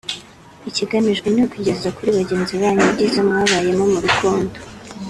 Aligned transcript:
Ikigamijwe 0.69 1.27
ni 1.31 1.41
ukugeza 1.45 1.87
kuri 1.95 2.09
bagenzi 2.17 2.53
banyu 2.61 2.83
ibyiza 2.89 3.19
mwabayemo 3.27 3.83
mu 3.93 3.99
rukundo 4.05 4.55